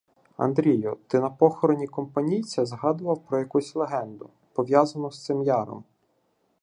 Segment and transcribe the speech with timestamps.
[0.37, 5.83] —Андрію, ти на похороні Компанійця згадував про якусь легенду, пов'язану з цим яром.